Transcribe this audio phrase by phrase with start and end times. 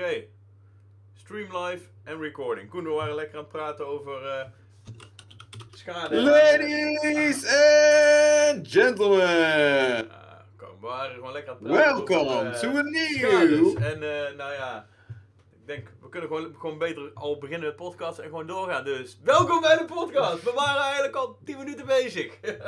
[0.00, 0.24] Oké.
[1.14, 2.68] Stream live en recording.
[2.68, 4.46] Koen, we waren lekker aan het praten over eh,
[5.74, 6.22] schade.
[6.22, 12.58] Ladies and gentlemen, Ah, kom, we waren gewoon lekker aan het praten welcome over, eh,
[12.58, 13.76] to a new...
[13.82, 14.86] En eh, nou ja,
[15.60, 18.84] ik denk, kunnen gewoon, gewoon beter al beginnen met podcast en gewoon doorgaan.
[18.84, 20.42] Dus welkom bij de podcast.
[20.42, 22.38] We waren eigenlijk al 10 minuten bezig.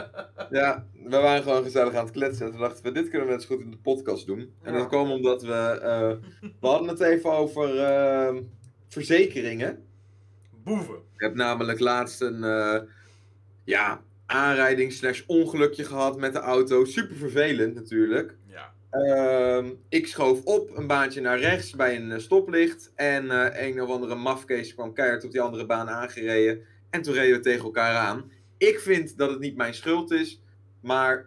[0.50, 3.32] Ja, we waren gewoon gezellig aan het kletsen en toen dachten we, dit kunnen we
[3.32, 4.54] net zo goed in de podcast doen.
[4.62, 6.12] En dat kwam omdat we, eh,
[6.60, 8.42] we hadden het even over ehm,
[8.88, 9.86] verzekeringen.
[10.50, 10.94] Boeven.
[10.94, 12.80] Ik heb namelijk laatst een, eh,
[13.64, 16.84] ja, aanrijding slash ongelukje gehad met de auto.
[16.84, 18.36] Super vervelend natuurlijk.
[18.92, 22.92] Ehm, ik schoof op, een baantje naar rechts bij een eh, stoplicht.
[22.94, 26.62] En eh, een of andere mafkees kwam keihard op die andere baan aangereden.
[26.90, 28.30] En toen reden we tegen elkaar aan.
[28.58, 30.42] Ik vind dat het niet mijn schuld is,
[30.80, 31.26] maar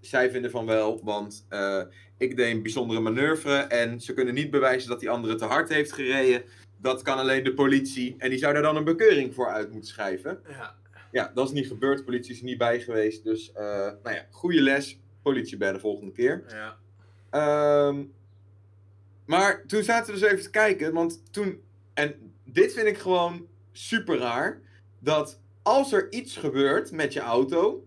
[0.00, 1.00] zij vinden van wel.
[1.04, 1.82] Want eh,
[2.18, 5.68] ik deed een bijzondere manoeuvre en ze kunnen niet bewijzen dat die andere te hard
[5.68, 6.42] heeft gereden.
[6.80, 8.14] Dat kan alleen de politie.
[8.18, 10.40] En die zou daar dan een bekeuring voor uit moeten schrijven.
[10.48, 10.74] Ja.
[11.10, 11.98] Ja, dat is niet gebeurd.
[11.98, 13.24] De politie is er niet bij geweest.
[13.24, 15.00] Dus, nou ja, goede les.
[15.22, 16.44] Politie bij de volgende keer.
[16.48, 16.80] Ja.
[17.32, 18.02] Ehm,
[19.26, 21.60] maar toen zaten we dus even te kijken, want toen,
[21.94, 24.60] en dit vind ik gewoon super raar,
[24.98, 27.86] dat als er iets gebeurt met je auto,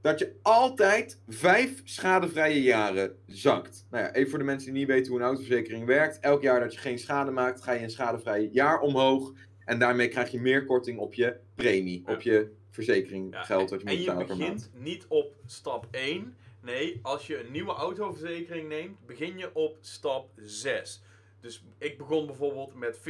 [0.00, 3.86] dat je altijd vijf schadevrije jaren zakt.
[3.90, 6.18] Nou ja, even voor de mensen die niet weten hoe een autoverzekering werkt.
[6.20, 9.32] Elk jaar dat je geen schade maakt, ga je een schadevrij jaar omhoog.
[9.64, 12.12] En daarmee krijg je meer korting op je premie, Ja.
[12.12, 14.54] op je verzekering, Ja, geld wat je en moet je betalen per maand.
[14.72, 16.34] begint niet op stap 1.
[16.62, 21.02] Nee, als je een nieuwe autoverzekering neemt, begin je op stap 6.
[21.40, 23.00] Dus ik begon bijvoorbeeld met 40%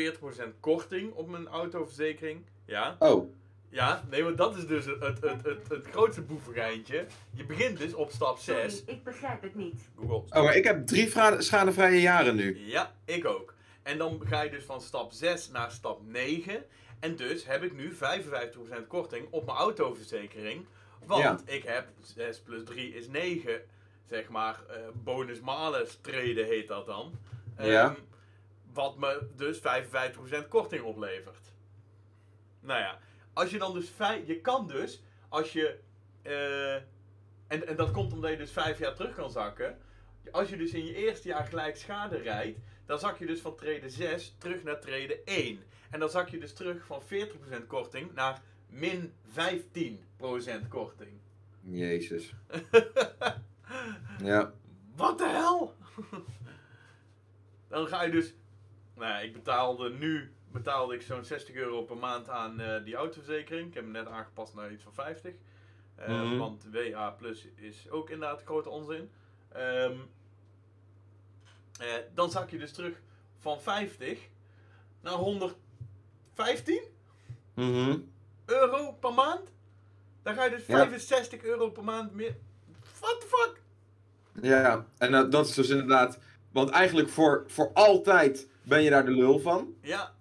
[0.61, 2.45] korting op mijn autoverzekering.
[2.65, 3.35] Ja, Oh,
[3.69, 7.07] ja nee, maar dat is dus het, het, het, het, het grootste boevengeintje.
[7.31, 8.77] Je begint dus op stap 6.
[8.77, 9.89] Sorry, ik begrijp het niet.
[9.97, 10.39] Google.
[10.39, 12.59] oh maar ik heb drie schadevrije jaren nu.
[12.67, 13.55] Ja, ik ook.
[13.83, 16.65] En dan ga je dus van stap 6 naar stap 9.
[17.01, 20.67] En dus heb ik nu 55% korting op mijn autoverzekering.
[21.07, 21.39] Want Ja.
[21.45, 23.61] ik heb 6 plus 3 is 9.
[24.05, 27.19] Zeg maar, eh bonus malus treden heet dat dan.
[27.59, 27.85] Ja.
[27.85, 27.95] Ehm,
[28.73, 31.53] wat me dus 55% korting oplevert.
[32.61, 32.99] Nou ja,
[33.33, 35.79] als je dan dus vijf, je kan dus, als je,
[36.23, 36.75] eh,
[37.47, 39.79] en, en dat komt omdat je dus vijf jaar terug kan zakken.
[40.31, 43.57] Als je dus in je eerste jaar gelijk schade rijdt, dan zak je dus van
[43.57, 45.63] treden 6 terug naar treden 1.
[45.91, 51.21] En dan zak je dus terug van 40% korting naar min 15% korting.
[51.61, 52.33] Jezus.
[54.23, 54.53] Ja.
[54.97, 55.75] Wat de hel?
[57.69, 58.35] dan ga je dus.
[58.95, 62.95] Nou, ja, ik betaalde nu betaalde ik zo'n 60 euro per maand aan eh, die
[62.95, 63.69] autoverzekering.
[63.69, 65.35] Ik heb hem net aangepast naar iets van 50.
[65.95, 66.37] Eh, Mhm.
[66.37, 69.11] Want WA Plus is ook inderdaad grote onzin.
[69.49, 69.97] Ehm,
[71.81, 73.01] eh, dan zak je dus terug
[73.39, 74.29] van 50
[75.01, 76.83] naar 115
[77.55, 77.99] Mhm.
[78.51, 79.49] Euro per maand.
[80.23, 80.77] Dan ga je dus Ja.
[80.77, 82.37] 65 euro per maand meer.
[83.01, 83.63] What the fuck?
[84.43, 86.19] Ja, en dat- dat is dus inderdaad.
[86.53, 89.75] Want eigenlijk voor, voor altijd ben je daar de lul van.
[89.83, 90.15] Ja.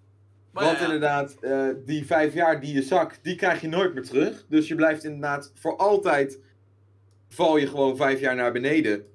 [0.51, 3.94] Maar Want ja, inderdaad, eh, die vijf jaar die je zakt, die krijg je nooit
[3.94, 4.46] meer terug.
[4.47, 6.40] Dus je blijft inderdaad voor altijd.
[7.29, 9.07] Val je gewoon vijf jaar naar beneden.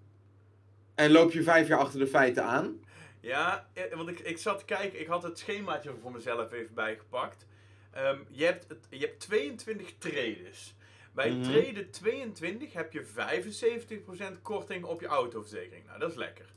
[0.95, 2.81] En loop je vijf jaar achter de feiten aan.
[3.21, 6.75] Ja, eh, want ik, ik zat te kijken, ik had het schemaatje voor mezelf even
[6.75, 7.47] bijgepakt.
[7.95, 10.75] Ehm, je, hebt het, je hebt 22 trades.
[11.13, 11.43] Bij Mhm.
[11.43, 15.87] trade 22 heb je 75% korting op je autoverzekering.
[15.87, 16.53] Nou, dat is lekker.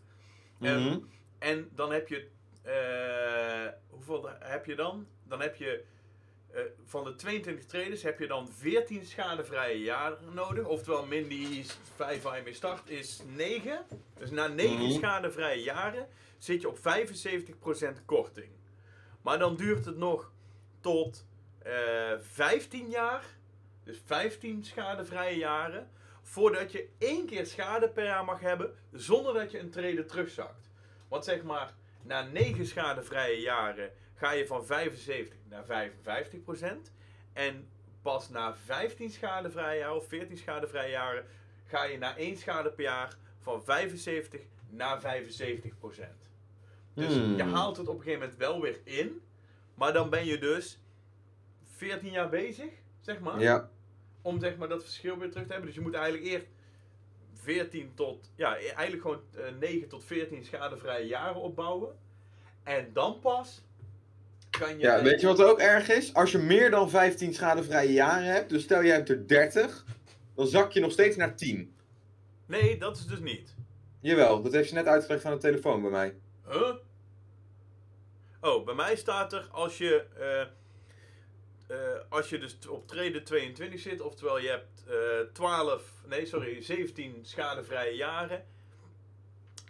[0.62, 1.00] Ehm, Mhm.
[1.40, 2.28] en dan heb je.
[2.64, 5.08] eh, hoeveel heb je dan?
[5.24, 5.84] Dan heb je.
[6.52, 10.66] eh, van de 22 trades heb je dan 14 schadevrije jaren nodig.
[10.66, 11.66] Oftewel, min die
[11.96, 13.86] 5 waar je mee start is 9.
[14.18, 14.92] Dus na 9 Mhm.
[14.92, 18.50] schadevrije jaren zit je op 75% korting.
[19.22, 20.32] Maar dan duurt het nog
[20.80, 21.26] tot
[21.64, 23.24] eh 15 jaar.
[23.84, 25.90] Dus 15 schadevrije jaren.
[26.22, 28.76] Voordat je één keer schade per jaar mag hebben.
[28.92, 30.70] Zonder dat je een trede terugzakt.
[31.08, 36.92] Want zeg maar, na 9 schadevrije jaren ga je van 75 naar 55%
[37.34, 37.70] En
[38.02, 41.26] pas na 15 schadevrije jaren of 14 schadevrije jaren
[41.66, 46.30] ga je na 1 schade per jaar van 75 naar 75%
[46.94, 47.36] Dus Hmm.
[47.36, 49.22] je haalt het op een gegeven moment wel weer in.
[49.78, 50.80] Maar dan ben je dus
[51.76, 52.70] 14 jaar bezig,
[53.00, 53.70] zeg maar Ja.
[54.22, 55.68] om zeg maar dat verschil weer terug te hebben.
[55.72, 56.46] Dus je moet eigenlijk eerst
[57.34, 61.96] 14 tot, ja, eigenlijk gewoon eh, 9 tot 14 schadevrije jaren opbouwen.
[62.64, 63.62] En dan pas
[64.50, 64.78] kan je...
[64.80, 66.14] ja, weet je wat ook erg is?
[66.14, 69.86] Als je meer dan 15 schadevrije jaren hebt, dus stel je hebt er 30,
[70.36, 71.76] dan zak je nog steeds naar 10.
[72.46, 73.56] Nee, dat is dus niet.
[74.00, 76.16] Jawel, dat heeft ze net uitgelegd aan de telefoon bij mij.
[76.48, 76.76] Huh?
[78.42, 80.42] Oh, bij mij staat er als je, eh,
[81.68, 86.62] eh, als je dus op trede 22 zit, oftewel je hebt eh 12, nee sorry,
[86.62, 88.46] 17 schadevrije jaren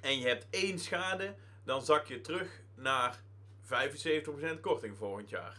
[0.01, 3.19] en je hebt één schade, dan zak je terug naar
[3.61, 5.57] 75% korting volgend jaar.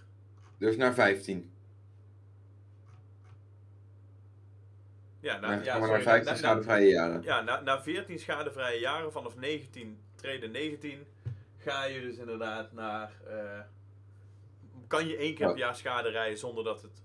[0.59, 1.53] Dus naar 15.
[5.21, 7.23] Ja, na, ja, sorry, naar 15 na- na- schadevrije jaren.
[7.23, 11.07] Ja, na, na 14 schadevrije jaren vanaf 19, treden 19,
[11.69, 13.13] ga je dus inderdaad naar.
[13.27, 13.61] eh,
[14.87, 17.03] kan je één keer per jaar schade rijden zonder dat het.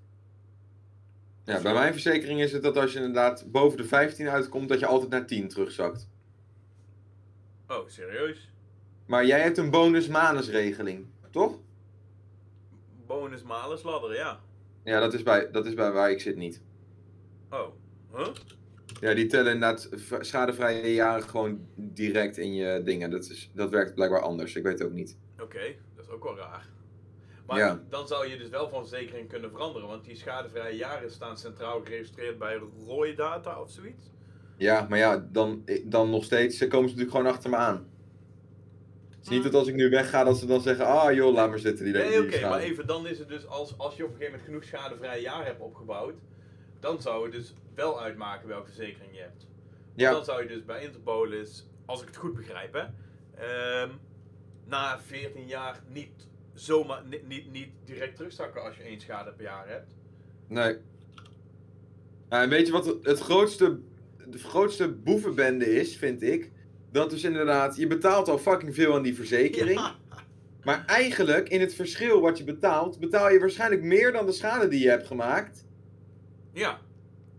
[1.45, 4.79] Ja, bij mijn verzekering is het dat als je inderdaad boven de 15 uitkomt, dat
[4.79, 6.09] je altijd naar 10 terugzakt.
[7.67, 8.51] Oh, serieus?
[9.05, 11.59] Maar jij hebt een bonus-manus-regeling, toch?
[13.07, 14.39] Bonus malus ladder, ja.
[14.83, 16.61] Ja, dat is, bij, dat is bij waar ik zit niet.
[17.49, 17.67] Oh,
[18.11, 18.27] huh?
[18.99, 19.89] Ja, die tellen inderdaad
[20.19, 23.09] schadevrije jaren gewoon direct in je dingen.
[23.11, 25.17] Dat, is, dat werkt blijkbaar anders, ik weet het ook niet.
[25.41, 26.69] Oké, dat is ook wel raar.
[27.47, 27.83] Maar Ja.
[27.89, 31.81] dan zou je dus wel van verzekering kunnen veranderen, want die schadevrije jaren staan centraal
[31.83, 34.11] geregistreerd bij Roy Data of zoiets.
[34.57, 37.87] Ja, maar ja, dan, dan nog steeds eh, komen ze natuurlijk gewoon achter me aan.
[39.09, 39.51] Het is niet Hmm.
[39.51, 41.85] dat als ik nu wegga, dat ze dan zeggen, ah joh, laat maar zitten.
[41.85, 44.15] Die Nee, oké, schade." maar even, dan is het dus als, als je op een
[44.15, 46.13] gegeven moment genoeg schadevrije jaren hebt opgebouwd,
[46.79, 49.47] dan zou het dus wel uitmaken welke verzekering je hebt.
[49.95, 52.85] Ja, Dan zou je dus bij Interpolis, als ik het goed begrijp, hè,
[53.45, 53.89] ehm,
[54.65, 59.45] na 14 jaar niet zomaar niet, niet, niet direct terugzakken als je één schade per
[59.45, 59.93] jaar hebt.
[60.47, 60.77] nee.
[62.29, 63.79] En weet je wat het grootste,
[64.27, 66.51] de grootste boevenbende is, vind ik?
[66.91, 69.79] Dat dus inderdaad, je betaalt al fucking veel aan die verzekering.
[69.79, 69.95] Ja.
[70.63, 74.67] Maar eigenlijk, in het verschil wat je betaalt, betaal je waarschijnlijk meer dan de schade
[74.67, 75.65] die je hebt gemaakt.
[76.53, 76.79] ja,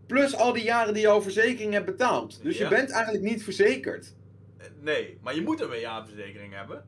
[0.06, 2.42] Plus al die jaren die je al verzekering hebt betaald.
[2.42, 2.64] Dus Ja.
[2.68, 4.14] je bent eigenlijk niet verzekerd.
[4.58, 6.84] eh, nee, maar je moet een WA-verzekering hebben.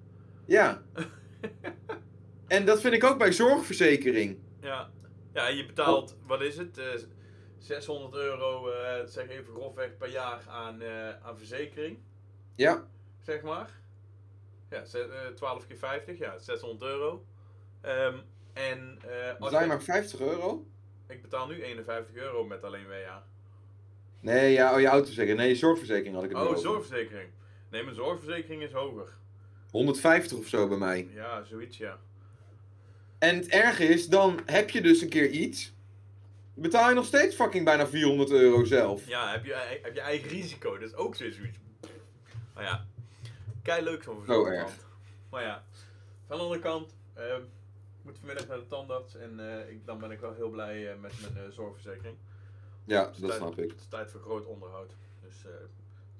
[0.46, 0.82] Ja.
[2.48, 4.38] en dat vind ik ook bij zorgverzekering.
[4.60, 4.90] Ja,
[5.34, 6.84] ja en je betaalt, wat is het, eh,
[7.58, 11.98] 600 euro, eh, zeg even grofweg, per jaar aan, eh, aan verzekering.
[12.56, 12.86] Ja.
[13.22, 13.70] zeg maar.
[14.70, 14.98] Ja, ze-
[15.28, 17.26] eh, 12 keer 50, ja, 600 euro.
[17.80, 18.16] Ehm,
[18.52, 20.66] en eh, als je- maar 50 euro?
[21.08, 23.24] Ik betaal nu 51 euro met alleen WA.
[24.20, 25.38] Nee, ja, oh, je autoverzekering.
[25.38, 26.58] Nee, je zorgverzekering had ik het Oh, over.
[26.58, 27.28] zorgverzekering.
[27.70, 29.08] Nee, mijn zorgverzekering is hoger.
[29.70, 31.08] 150 of zo bij mij.
[31.14, 31.98] Ja, zoiets, ja.
[33.18, 35.74] En het erge is, dan heb je dus een keer iets.
[36.54, 39.08] Betaal je nog steeds fucking bijna 400 euro zelf.
[39.08, 41.58] Ja, heb je, eh, heb je eigen risico, dat is ook zo zoiets.
[42.54, 42.86] Maar ja,
[43.62, 44.62] kei leuk zo'n verzekering.
[44.62, 44.72] erg.
[45.30, 45.64] Maar ja,
[46.26, 47.40] van de andere kant, ehm,
[48.06, 50.98] moet vanmiddag naar de tandarts en eh, ik, dan ben ik wel heel blij eh,
[51.00, 52.16] met mijn eh, zorgverzekering.
[52.84, 53.70] Ja, dat tijd- snap ik.
[53.70, 54.96] Het is tijd voor groot onderhoud.
[55.22, 55.54] Dus als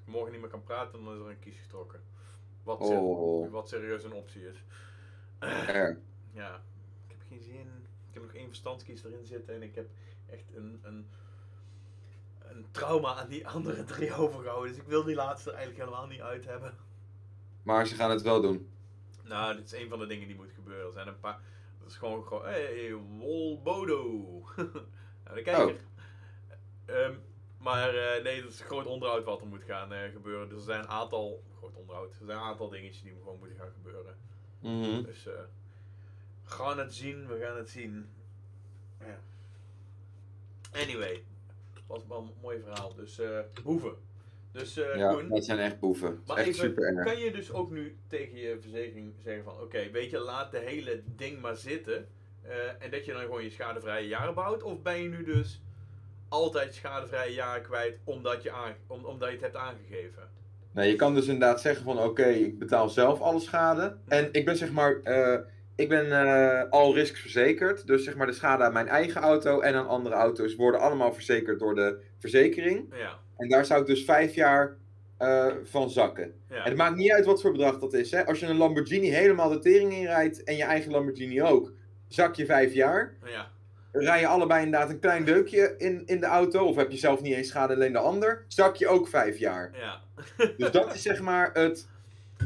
[0.00, 2.00] ik morgen niet meer kan praten, dan is er een kies getrokken.
[2.62, 4.56] Wat, ser- Oh, wat serieus een optie is.
[6.32, 6.54] Ja,
[7.06, 7.68] ik heb geen zin.
[8.08, 9.88] Ik heb nog één verstandskies erin zitten en ik heb
[10.26, 11.06] echt een, een,
[12.38, 14.68] een trauma aan die andere drie overgehouden.
[14.72, 16.74] Dus ik wil die laatste eigenlijk helemaal niet uit hebben.
[17.62, 18.70] Maar ze gaan het wel doen.
[19.22, 20.86] Nou, dit is een van de dingen die moet gebeuren.
[20.86, 21.40] Er zijn een paar.
[21.86, 22.44] Dat is gewoon gewoon.
[22.44, 24.02] Hey, Wolbodo.
[25.24, 25.76] nou, de kijker.
[27.58, 30.48] Maar eh, nee, dat is een groot onderhoud wat er moet gaan eh, gebeuren.
[30.48, 31.42] Dus er zijn een aantal.
[31.56, 32.10] Groot onderhoud.
[32.10, 34.16] Er zijn een aantal dingetjes die gewoon moeten gaan gebeuren.
[34.60, 35.02] Mhm.
[35.02, 35.34] Dus eh,
[36.44, 38.08] we gaan het zien, we gaan het zien.
[39.00, 39.18] Ja.
[40.72, 41.24] Anyway,
[41.86, 42.94] was wel een mooi verhaal.
[42.94, 43.20] Dus
[43.62, 43.96] boeven.
[44.58, 46.20] Dus eh Ja, Koen, dat zijn echt boeven.
[46.26, 47.04] Maar echt even, super erg.
[47.04, 49.60] kan je dus ook nu tegen je verzekering zeggen van...
[49.60, 52.08] Oké, weet je, laat de hele ding maar zitten.
[52.42, 54.62] eh, en dat je dan gewoon je schadevrije jaren bouwt?
[54.62, 55.62] Of ben je nu dus
[56.28, 58.52] altijd schadevrije jaren kwijt omdat je,
[58.86, 60.22] om, omdat je het hebt aangegeven?
[60.72, 63.96] Nee, je kan dus inderdaad zeggen van oké, ik betaal zelf alle schade.
[64.08, 65.38] En ik ben zeg maar, eh,
[65.76, 66.10] ik ben
[66.70, 67.86] all risks verzekerd.
[67.86, 71.12] Dus zeg maar de schade aan mijn eigen auto en aan andere auto's worden allemaal
[71.12, 72.94] verzekerd door de verzekering.
[72.94, 74.76] Ja, En daar zou ik dus vijf jaar
[75.18, 76.32] eh, van zakken.
[76.50, 76.56] ja.
[76.56, 78.10] En het maakt niet uit wat voor bedrag dat is.
[78.10, 78.26] Hè?
[78.26, 81.72] Als je een Lamborghini helemaal de tering inrijdt en je eigen Lamborghini ook,
[82.08, 83.14] zak je vijf jaar.
[83.24, 83.54] ja.
[83.92, 87.20] Rij je allebei inderdaad een klein deukje in, in de auto, of heb je zelf
[87.22, 89.70] niet eens schade, alleen de ander, zak je ook vijf jaar.
[89.74, 90.00] ja.
[90.56, 91.88] Dus dat is zeg maar het.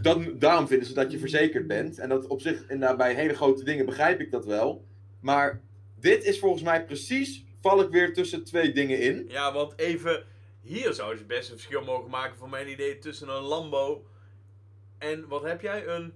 [0.02, 1.98] Dat, daarom vinden ze dat je verzekerd bent.
[1.98, 4.84] En dat op zich, inderdaad, bij hele grote dingen begrijp ik dat wel.
[5.20, 5.60] Maar
[6.00, 7.44] dit is volgens mij precies.
[7.60, 9.24] Val ik weer tussen twee dingen in.
[9.28, 10.24] Ja, want even,
[10.60, 14.04] hier zou ze best een verschil mogen maken voor mijn idee tussen een Lambo
[14.98, 15.86] en wat heb jij?
[15.86, 16.12] Een,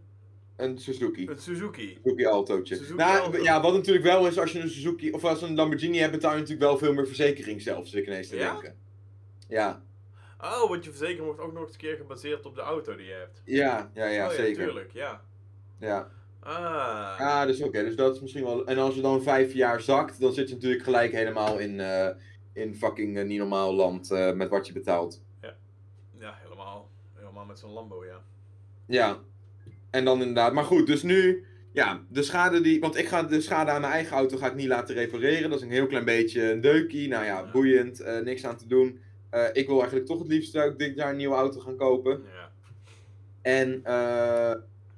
[0.57, 1.29] Een Suzuki.
[1.29, 1.99] een Suzuki.
[2.03, 2.77] Suzuki Altootje.
[2.77, 3.43] Suzuki nou, Alto.
[3.43, 6.33] ja, wat natuurlijk wel is als je een Suzuki of als een Lamborghini hebt, betaal
[6.33, 8.53] je natuurlijk wel veel meer verzekering zelf, zit ik ineens te Ja?
[8.53, 8.77] denken.
[9.49, 9.83] Ja,
[10.41, 13.07] Oh, want je verzekering wordt ook nog eens een keer gebaseerd op de auto die
[13.07, 13.43] je hebt.
[13.45, 14.65] ja, ja, ja oh, zeker.
[14.65, 15.25] tuurlijk, ja.
[15.79, 16.11] Ja.
[16.41, 17.15] Ah.
[17.19, 18.67] Ja, dus oké, dus dat is misschien wel...
[18.67, 22.09] En als je dan vijf jaar zakt, dan zit je natuurlijk gelijk helemaal in, eh,
[22.55, 25.23] in fucking eh, niet normaal land eh, met wat je betaalt.
[26.19, 26.91] Ja, helemaal.
[27.15, 28.23] Helemaal met zo'n Lambo, ja.
[28.87, 29.19] Ja,
[29.91, 30.53] en dan inderdaad.
[30.53, 32.81] Maar goed, dus nu, ja, de schade die.
[32.81, 35.51] Want ik ga de schade aan mijn eigen auto ga ik niet laten repareren.
[35.51, 37.09] Dat is een heel klein beetje een deukje.
[37.09, 37.51] Nou ja, Ja.
[37.51, 39.01] boeiend, eh, niks aan te doen.
[39.53, 42.23] Ik wil eigenlijk toch het liefst ook dit jaar een nieuwe auto gaan kopen.
[42.33, 42.53] ja.
[43.43, 43.83] En,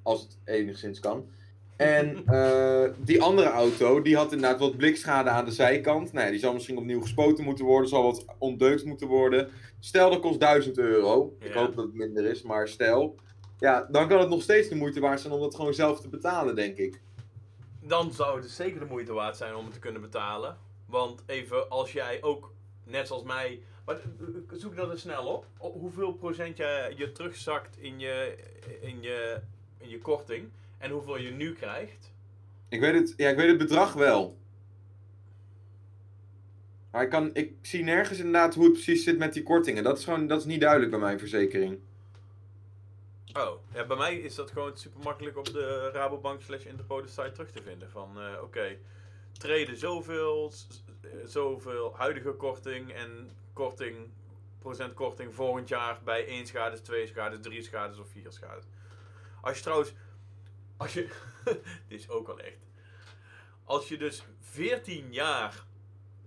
[0.02, 1.28] als het enigszins kan.
[1.76, 6.12] En eh, die andere auto, die had inderdaad wat blikschade aan de zijkant.
[6.12, 9.48] Nou ja, die zal misschien opnieuw gespoten moeten worden, zal wat ontdeukt moeten worden.
[9.80, 11.36] Stel, dat kost 1000 euro.
[11.40, 11.60] Ik Ja.
[11.60, 13.14] hoop dat het minder is, maar stel.
[13.58, 16.08] Ja, dan kan het nog steeds de moeite waard zijn om dat gewoon zelf te
[16.08, 17.00] betalen, denk ik.
[17.80, 20.56] Dan zou het zeker de moeite waard zijn om het te kunnen betalen.
[20.86, 22.52] Want even als jij ook,
[22.84, 23.60] net zoals mij.
[23.84, 24.02] Maar eh,
[24.58, 25.46] zoek dat eens snel op.
[25.58, 28.34] Op Hoeveel procent je, je terugzakt in je,
[28.80, 29.40] in, je,
[29.78, 30.48] in je korting.
[30.86, 32.12] En hoeveel je nu krijgt.
[32.68, 34.38] Ik weet het, ja, ik weet het bedrag wel.
[36.90, 39.84] Maar ik, kan, ik zie nergens inderdaad hoe het precies zit met die kortingen.
[39.84, 41.78] Dat is gewoon dat is niet duidelijk bij mijn verzekering.
[43.32, 47.32] Oh, ja, bij mij is dat gewoon super makkelijk op de Rabobank slash Interpolis site
[47.32, 47.90] terug te vinden.
[47.90, 48.76] Van eh, oké,
[49.32, 50.52] treden zoveel,
[51.00, 53.96] eh, zoveel huidige korting en korting,
[54.58, 58.64] procent korting volgend jaar bij 1 schades, 2 schades, 3 schades of 4 schades.
[59.40, 59.92] Als je trouwens,
[60.76, 61.08] als je,
[61.88, 62.58] dit is ook wel echt,
[63.64, 65.64] als je dus 14 jaar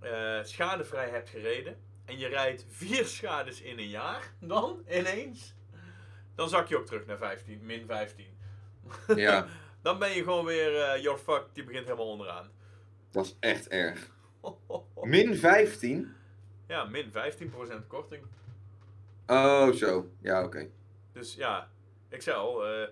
[0.00, 5.54] eh, schadevrij hebt gereden en je rijdt 4 schades in een jaar, dan ineens
[6.34, 8.26] dan zak je ook terug naar 15, min 15.
[9.16, 9.46] Ja,
[9.82, 12.50] Dan ben je gewoon weer, eh your fuck, die begint helemaal onderaan.
[13.10, 14.10] dat is echt erg.
[15.02, 16.14] Min 15?
[16.66, 18.22] ja, min 15% korting.
[19.26, 20.10] Oh, zo.
[20.22, 20.70] Ja, oké.
[21.12, 21.70] Dus ja,
[22.08, 22.88] ik zei al, eh,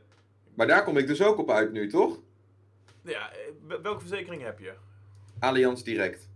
[0.58, 2.18] Maar daar kom ik dus ook op uit nu, toch?
[3.02, 3.30] ja,
[3.66, 4.74] wel- welke verzekering heb je?
[5.38, 6.28] Allianz Direct.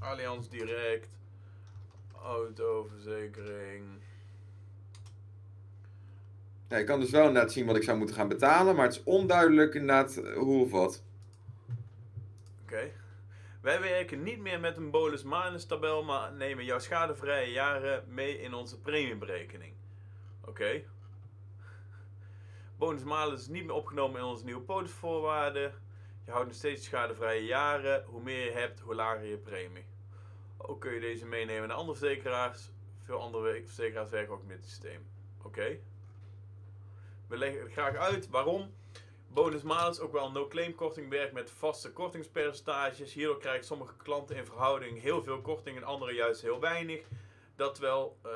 [0.00, 1.08] Allianz Direct,
[2.22, 3.84] autoverzekering.
[6.68, 8.94] Ja, ik kan dus wel inderdaad zien wat ik zou moeten gaan betalen, maar het
[8.94, 11.02] is onduidelijk inderdaad eh, hoe of wat.
[12.62, 12.90] Oké.
[13.60, 18.54] Wij werken niet meer met een bolus-malus tabel, maar nemen jouw schadevrije jaren mee in
[18.54, 19.72] onze premieberekening.
[20.44, 20.82] Oké.
[22.78, 25.74] Bonus-malus is niet meer opgenomen in onze nieuwe polisvoorwaarden.
[26.24, 28.04] Je houdt nog steeds schadevrije jaren.
[28.04, 29.84] Hoe meer je hebt, hoe lager je premie.
[30.56, 32.70] Ook kun je deze meenemen naar andere verzekeraars.
[33.02, 35.06] Veel andere verzekeraars werken ook met het systeem.
[35.42, 35.78] Oké.
[37.26, 38.74] We leggen het graag uit waarom.
[39.28, 43.12] Bonus malus, ook wel no-claim korting, werkt met vaste kortingspercentages.
[43.12, 47.04] Hierdoor krijgen sommige klanten in verhouding heel veel korting en andere juist heel weinig.
[47.56, 48.30] Dat wel eh,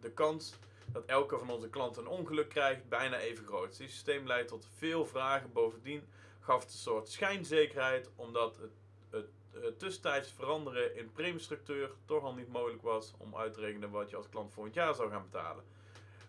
[0.00, 0.58] de kans
[0.92, 3.76] dat elke van onze klanten een ongeluk krijgt bijna even groot.
[3.76, 5.52] Dit systeem leidt tot veel vragen.
[5.52, 6.08] Bovendien
[6.40, 8.72] gaf het een soort schijnzekerheid omdat het,
[9.10, 9.26] het,
[9.62, 14.10] het tussentijds veranderen in premiestructuur toch al niet mogelijk was om uit te rekenen wat
[14.10, 15.64] je als klant volgend jaar zou gaan betalen.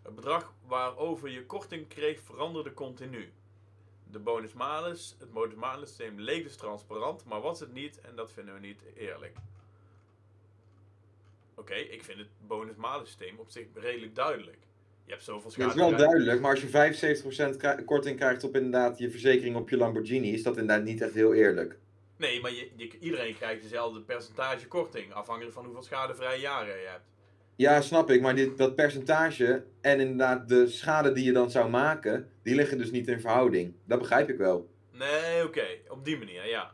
[0.01, 3.33] Het bedrag waarover je korting kreeg veranderde continu.
[4.03, 8.15] De bonus malus, het bonus malus systeem leek dus transparant, maar was het niet en
[8.15, 9.37] dat vinden we niet eerlijk.
[11.63, 14.57] Oké, ik vind het bonus malus systeem op zich redelijk duidelijk.
[15.05, 15.79] Je hebt zoveel Dat is schade.
[15.79, 19.77] wel duidelijk, maar als je 75% krij- korting krijgt op inderdaad je verzekering op je
[19.77, 21.77] Lamborghini, is dat inderdaad niet echt heel eerlijk.
[22.17, 26.87] Nee, maar je, je- iedereen krijgt dezelfde percentage korting, afhankelijk van hoeveel schadevrije jaren je
[26.87, 27.03] hebt.
[27.55, 31.69] Ja, snap ik, maar dit, dat percentage en inderdaad de schade die je dan zou
[31.69, 33.73] maken, die liggen dus niet in verhouding.
[33.85, 34.69] Dat begrijp ik wel.
[34.91, 36.71] Nee, oké, op die manier, ja.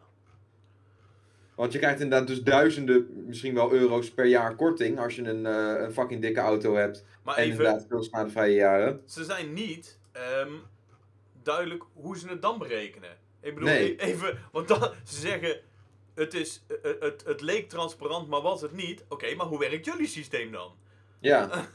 [1.60, 5.46] Want je krijgt inderdaad dus duizenden, misschien wel euro's per jaar korting als je een,
[5.46, 7.06] eh, een fucking dikke auto hebt.
[7.24, 9.01] Maar en even, inderdaad veel schadevrije jaren.
[9.06, 10.51] ze zijn niet ehm,
[11.44, 13.18] duidelijk hoe ze het dan berekenen.
[13.42, 13.94] Ik bedoel, Nee.
[13.94, 15.60] e- even, want dan, ze zeggen,
[16.16, 19.06] het, is, eh, eh, het, het leek transparant, maar was het niet.
[19.08, 20.75] Oké, maar hoe werkt jullie systeem dan?
[21.20, 21.50] Ja,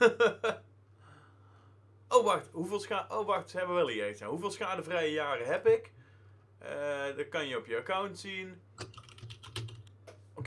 [2.08, 3.14] oh, wacht, hoeveel schade...
[3.14, 4.28] Oh, wacht, ze hebben wel hier iets aan.
[4.28, 5.92] Hoeveel schadevrije jaren heb ik?
[6.58, 8.60] Eh, dat kan je op je account zien.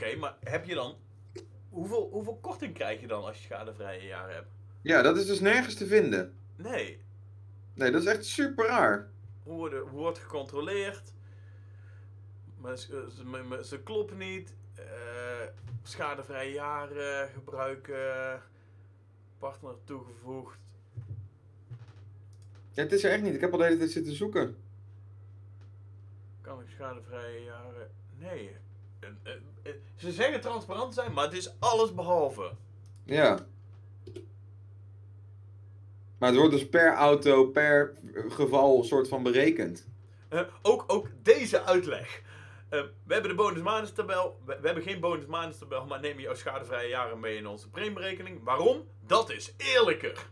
[0.02, 0.96] Oké, maar heb je dan...
[1.68, 4.50] Hoeveel, hoeveel korting krijg je dan als je schadevrije jaren hebt?
[4.82, 6.34] ja, dat is dus nergens te vinden.
[6.56, 7.02] Nee.
[7.74, 9.08] Nee, dat is echt super raar.
[9.42, 11.12] Hoe, worden, hoe wordt gecontroleerd?
[12.56, 14.54] Maar ze, kloppen niet.
[14.74, 14.84] Eh,
[15.82, 18.42] schadevrije jaren gebruiken.
[19.38, 20.60] Partner toegevoegd.
[22.70, 23.34] Ja, het is er echt niet.
[23.34, 24.56] Ik heb al de hele tijd zitten zoeken.
[26.40, 27.90] Kan ik schadevrije jaren?
[28.18, 28.56] Nee.
[29.00, 29.32] Eh,
[29.94, 32.52] Ze zeggen transparant zijn, maar het is alles behalve.
[33.04, 33.46] Ja.
[36.18, 37.94] Maar het wordt dus per auto, per
[38.28, 39.86] geval soort van berekend.
[40.28, 42.22] Eh, ook, ook deze uitleg.
[42.68, 44.40] Eh, we hebben de bonus tabel.
[44.44, 47.70] We, we hebben geen bonus tabel, maar neem je jouw schadevrije jaren mee in onze
[47.70, 48.44] premieberekening.
[48.44, 48.84] Waarom?
[49.06, 50.26] Dat is eerlijker.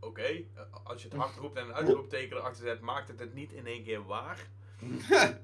[0.00, 0.44] Oké, eh,
[0.84, 3.66] als je het hard roept en een uitroepteken erachter zet, maakt het het niet in
[3.66, 4.48] één keer waar.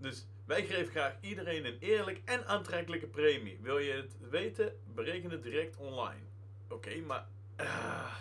[0.00, 3.58] dus wij geven graag iedereen een eerlijk en aantrekkelijke premie.
[3.62, 4.72] Wil je het weten?
[4.94, 6.24] Bereken het direct online.
[6.68, 7.26] Oké, maar.
[7.60, 8.14] Uh,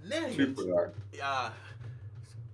[0.00, 0.34] nergens.
[0.34, 0.92] Super raar.
[1.10, 1.54] Ja.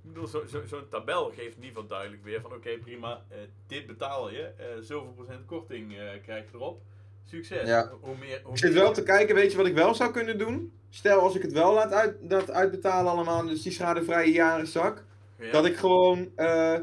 [0.02, 3.22] Ik bedoel, zo'n zo, zo tabel geeft in ieder geval duidelijk weer van oké, prima,
[3.32, 4.52] uh, dit betaal je.
[4.58, 6.82] Uh, zoveel procent korting uh, krijg je erop.
[7.24, 7.68] Succes.
[7.68, 7.92] Ja.
[8.00, 10.38] Hoe meer, hoe ik zit wel te kijken, weet je wat ik wel zou kunnen
[10.38, 10.72] doen?
[10.90, 15.04] Stel als ik het wel laat uit, dat uitbetalen allemaal, dus die schadevrije jarenzak.
[15.38, 15.50] Ja.
[15.50, 16.78] Dat ik gewoon uh,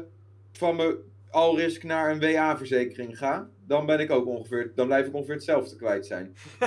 [0.52, 0.96] van mijn
[1.30, 3.48] alrisk naar een WA-verzekering ga.
[3.66, 6.36] Dan ben ik ook ongeveer, dan blijf ik ongeveer hetzelfde kwijt zijn.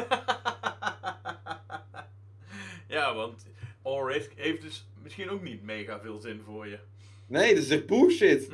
[2.97, 3.45] ja, want
[3.81, 6.79] all risk heeft dus misschien ook niet mega veel zin voor je.
[7.27, 8.49] Nee, dat is echt bullshit.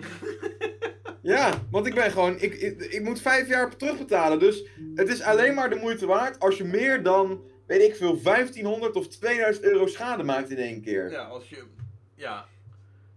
[1.22, 4.40] ja, want ik ben gewoon, ik, ik, ik moet vijf jaar terugbetalen.
[4.40, 4.66] Dus
[4.96, 8.96] het is alleen maar de moeite waard als je meer dan, weet ik veel, 1500
[8.96, 11.12] of 2000 euro schade maakt in één keer.
[11.12, 11.64] Ja, als je,
[12.16, 12.46] ja.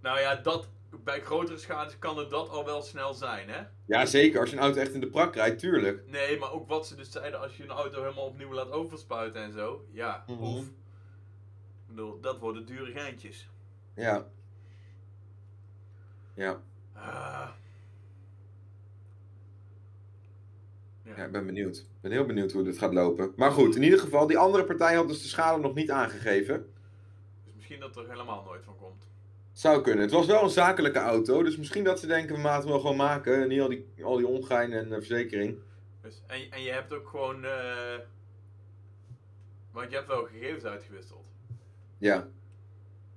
[0.01, 0.69] Nou ja, dat,
[1.05, 3.63] bij grotere schades kan het dat al wel snel zijn, hè?
[3.87, 4.41] Ja, zeker.
[4.41, 6.03] Als je een auto echt in de prak rijdt, tuurlijk.
[6.07, 9.43] Nee, maar ook wat ze dus zeiden, als je een auto helemaal opnieuw laat overspuiten
[9.43, 9.85] en zo.
[9.91, 10.43] Ja, Mhm.
[10.43, 10.61] of.
[10.65, 13.49] Ik bedoel, dat worden dure geintjes.
[13.95, 14.27] Ja.
[16.35, 16.61] Ja.
[16.95, 17.49] Ah.
[21.03, 21.13] Ja.
[21.17, 21.77] Ja, ik ben benieuwd.
[21.77, 23.33] Ik ben heel benieuwd hoe dit gaat lopen.
[23.37, 26.73] Maar goed, in ieder geval, die andere partij had dus de schade nog niet aangegeven.
[27.45, 29.07] Dus misschien dat er helemaal nooit van komt.
[29.59, 30.03] Zou kunnen.
[30.03, 32.97] Het was wel een zakelijke auto, dus misschien dat ze denken, we laten wel gewoon
[32.97, 33.43] maken.
[33.43, 35.59] En niet al die, al die ongein en eh, verzekering.
[36.03, 37.45] Dus, en, en je hebt ook gewoon.
[37.45, 37.99] eh,
[39.71, 41.25] want je hebt wel gegevens uitgewisseld.
[41.99, 42.29] Ja.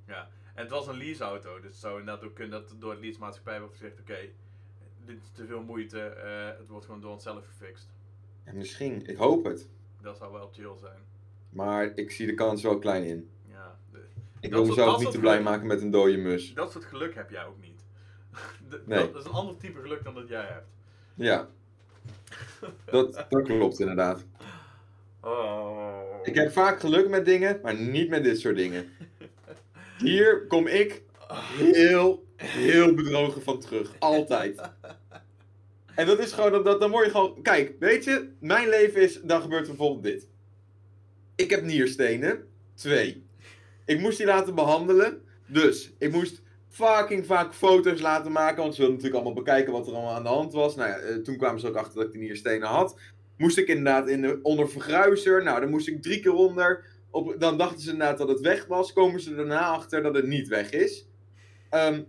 [0.08, 0.30] Ja.
[0.54, 3.60] En het was een leaseauto, dus het zou inderdaad ook kunnen dat door de leasemaatschappij
[3.60, 4.18] wordt gezegd: oké,
[5.06, 7.90] dit is te veel moeite, eh, het wordt gewoon door onszelf gefixt.
[8.46, 9.06] ja, misschien.
[9.06, 9.68] Ik hoop het.
[10.02, 11.00] Dat zou wel chill zijn.
[11.50, 13.30] Maar ik zie de kans wel klein in.
[13.50, 13.78] Ja.
[13.92, 14.00] de-
[14.42, 16.54] Ik wil mezelf niet te blij geluk- maken met een dode mus.
[16.54, 17.84] dat soort geluk heb jij ook niet.
[18.70, 19.12] De- Nee.
[19.12, 20.68] Dat is een ander type geluk dan dat jij hebt.
[21.14, 21.48] Ja.
[22.86, 24.26] Dat, dat klopt inderdaad.
[25.22, 26.00] Oh.
[26.24, 28.90] Ik heb vaak geluk met dingen, maar niet met dit soort dingen.
[29.98, 31.02] Hier kom ik
[31.58, 33.92] heel, heel bedrogen van terug.
[34.00, 34.62] Altijd.
[35.96, 37.42] En dat is gewoon, dat, dan word je gewoon...
[37.42, 40.28] Kijk, weet je, mijn leven is, dan gebeurt er bijvoorbeeld dit.
[41.36, 42.48] Ik heb nierstenen.
[42.74, 43.26] Twee.
[43.86, 45.22] Ik moest die laten behandelen.
[45.46, 48.62] Dus, ik moest fucking vaak foto's laten maken.
[48.62, 50.76] Want ze wilden natuurlijk allemaal bekijken wat er allemaal aan de hand was.
[50.76, 53.00] Nou ja, eh, toen kwamen ze ook achter dat ik die nierstenen had.
[53.38, 55.44] Moest ik inderdaad in de, onder vergruizer.
[55.44, 56.86] Nou, dan moest ik drie keer onder.
[57.10, 58.94] Op, dan dachten ze inderdaad dat het weg was.
[58.94, 61.08] Komen ze daarna achter dat het niet weg is.
[61.70, 62.02] Ehm,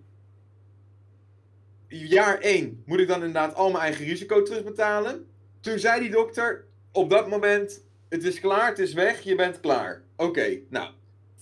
[1.89, 5.27] jaar 1 moet ik dan inderdaad al mijn eigen risico terugbetalen.
[5.61, 9.61] Toen zei die dokter, op dat moment, het is klaar, het is weg, je bent
[9.61, 10.03] klaar.
[10.17, 10.91] Oké, nou,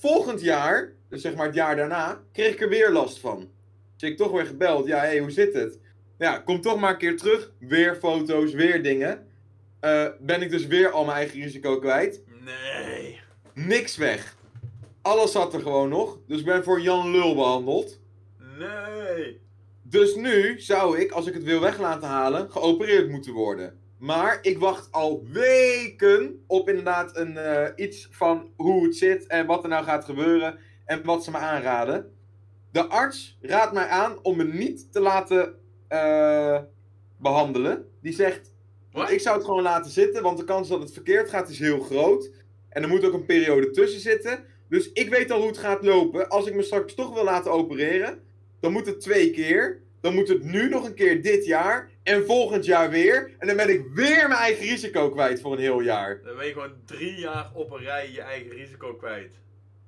[0.00, 3.50] volgend jaar, dus zeg maar het jaar daarna, kreeg ik er weer last van.
[3.96, 5.78] Dus ik toch weer gebeld, ja, hé, hey, hoe zit het?
[6.18, 9.26] Ja, kom toch maar een keer terug, weer foto's, weer dingen.
[9.80, 12.22] Eh, ben ik dus weer al mijn eigen risico kwijt.
[12.44, 13.20] Nee.
[13.54, 14.36] Niks weg.
[15.02, 18.00] Alles zat er gewoon nog, dus ik ben voor Jan Lul behandeld.
[18.58, 19.40] Nee.
[19.82, 23.79] Dus nu zou ik, als ik het wil weg laten halen, geopereerd moeten worden.
[24.00, 29.46] Maar ik wacht al weken op inderdaad een, eh, iets van hoe het zit en
[29.46, 32.14] wat er nou gaat gebeuren en wat ze me aanraden.
[32.72, 35.54] De arts raadt mij aan om me niet te laten
[35.88, 36.60] eh,
[37.16, 37.86] behandelen.
[38.02, 38.52] Die zegt,
[39.08, 41.80] ik zou het gewoon laten zitten, want de kans dat het verkeerd gaat is heel
[41.80, 42.30] groot.
[42.68, 44.44] En er moet ook een periode tussen zitten.
[44.68, 46.28] Dus ik weet al hoe het gaat lopen.
[46.28, 48.22] Als ik me straks toch wil laten opereren,
[48.60, 49.82] dan moet het twee keer.
[50.00, 51.89] Dan moet het nu nog een keer dit jaar.
[52.02, 53.34] En volgend jaar weer.
[53.38, 56.20] En dan ben ik weer mijn eigen risico kwijt voor een heel jaar.
[56.24, 59.34] Dan ben je gewoon drie jaar op een rij je eigen risico kwijt.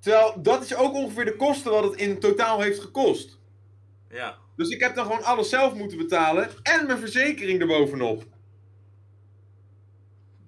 [0.00, 3.38] Terwijl dat is ook ongeveer de kosten wat het in totaal heeft gekost.
[4.10, 4.38] Ja.
[4.56, 6.48] Dus ik heb dan gewoon alles zelf moeten betalen.
[6.62, 8.24] En mijn verzekering erbovenop.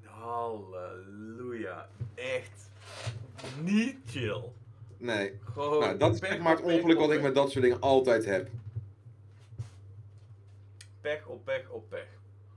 [0.03, 1.89] Halleluja.
[2.15, 2.71] Echt
[3.63, 4.43] niet chill.
[4.99, 5.39] Nee.
[5.53, 8.25] Gewoon Nou, dat is echt maar het ongeluk wat ik met dat soort dingen altijd
[8.25, 8.49] heb.
[11.05, 12.09] Pech op pech op pech.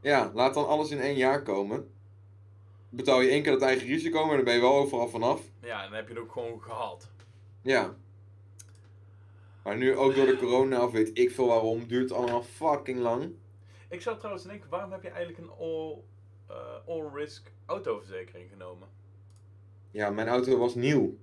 [0.01, 1.91] Ja, laat dan alles in één jaar komen.
[2.89, 5.41] Betaal je één keer het eigen risico, maar dan ben je wel overal vanaf.
[5.61, 7.09] Ja, en dan heb je het ook gewoon gehad.
[7.61, 7.95] Ja.
[9.63, 12.99] Maar nu ook door de corona, of weet ik veel waarom, duurt het allemaal fucking
[12.99, 13.35] lang.
[13.89, 15.97] Ik zou trouwens denken, waarom heb je eigenlijk een all,
[16.47, 18.87] eh, all-risk autoverzekering genomen?
[19.91, 21.17] Ja, mijn auto was nieuw.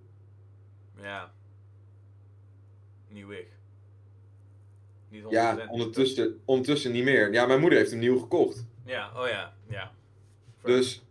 [0.97, 1.33] Ja.
[3.09, 3.47] Nieuwig.
[5.15, 7.33] Niet 100% Ja, ondertussen, ondertussen niet meer.
[7.33, 8.65] Ja, mijn moeder heeft hem nieuw gekocht.
[8.85, 9.93] Ja, oh ja, ja.
[10.63, 11.05] Dus,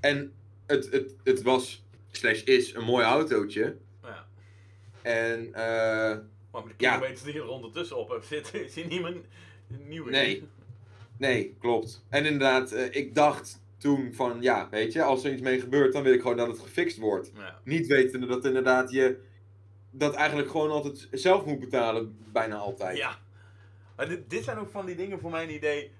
[0.00, 0.32] en
[0.66, 3.76] het, het, het was, slash is, een mooi autootje.
[4.02, 4.26] Ja.
[5.02, 6.18] En, eh,
[6.50, 6.94] Maar met de Ja.
[6.94, 9.20] kilometers die je er ondertussen op hebt zitten, is hij niet meer
[9.88, 10.08] nieuw.
[10.08, 10.48] Nee.
[11.16, 12.04] nee, klopt.
[12.08, 15.92] En inderdaad, eh, ik dacht toen van, ja, weet je, als er iets mee gebeurt,
[15.92, 17.32] dan wil ik gewoon dat het gefixt wordt.
[17.36, 17.60] Ja.
[17.64, 19.20] Niet wetende dat inderdaad je
[19.90, 22.96] dat eigenlijk gewoon altijd zelf moet betalen, bijna altijd.
[22.96, 23.18] Ja.
[24.00, 25.92] Maar dit, dit zijn ook van die dingen voor mijn idee.